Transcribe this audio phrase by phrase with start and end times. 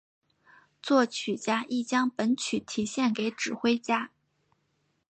[0.81, 4.09] 作曲家亦将本曲题献给指挥家。